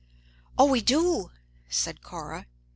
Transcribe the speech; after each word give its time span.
"Oh, 0.57 0.65
we 0.65 0.81
do!" 0.81 1.29
said 1.69 2.01
Cora. 2.01 2.47